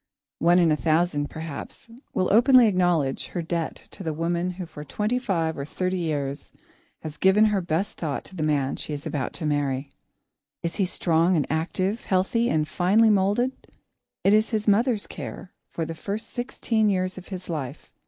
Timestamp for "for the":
15.69-15.93